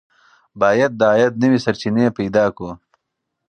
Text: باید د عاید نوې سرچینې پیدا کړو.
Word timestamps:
باید 0.61 0.91
د 0.99 1.01
عاید 1.11 1.33
نوې 1.43 1.59
سرچینې 1.65 2.05
پیدا 2.17 2.45
کړو. 2.55 2.71